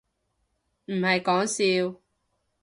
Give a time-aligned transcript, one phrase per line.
[0.85, 1.45] 唔係講
[1.93, 2.01] 笑